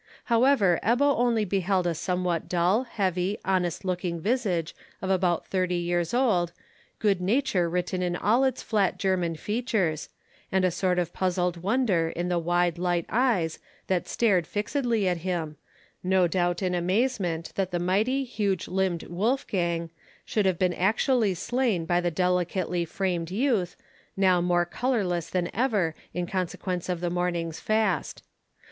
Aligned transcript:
However, 0.33 0.79
Ebbo 0.81 1.15
only 1.15 1.45
beheld 1.45 1.85
a 1.85 1.93
somewhat 1.93 2.49
dull, 2.49 2.85
heavy, 2.85 3.37
honest 3.45 3.85
looking 3.85 4.19
visage 4.19 4.75
of 4.99 5.11
about 5.11 5.45
thirty 5.45 5.75
years 5.75 6.11
old, 6.11 6.53
good 6.97 7.21
nature 7.21 7.69
written 7.69 8.01
in 8.01 8.15
all 8.15 8.43
its 8.43 8.63
flat 8.63 8.97
German 8.97 9.35
features, 9.35 10.09
and 10.51 10.65
a 10.65 10.71
sort 10.71 10.97
of 10.97 11.13
puzzled 11.13 11.57
wonder 11.57 12.09
in 12.09 12.29
the 12.29 12.39
wide 12.39 12.79
light 12.79 13.05
eyes 13.09 13.59
that 13.85 14.07
stared 14.07 14.47
fixedly 14.47 15.07
at 15.07 15.17
him, 15.17 15.55
no 16.03 16.25
doubt 16.27 16.63
in 16.63 16.73
amazement 16.73 17.51
that 17.53 17.69
the 17.69 17.77
mighty 17.77 18.23
huge 18.23 18.67
limbed 18.67 19.03
Wolfgang 19.03 19.91
could 20.33 20.47
have 20.47 20.57
been 20.57 20.73
actually 20.73 21.35
slain 21.35 21.85
by 21.85 22.01
the 22.01 22.09
delicately 22.09 22.85
framed 22.85 23.29
youth, 23.29 23.75
now 24.17 24.41
more 24.41 24.65
colourless 24.65 25.29
than 25.29 25.55
ever 25.55 25.93
in 26.11 26.25
consequence 26.25 26.89
of 26.89 27.01
the 27.01 27.11
morning's 27.11 27.59
fast. 27.59 28.23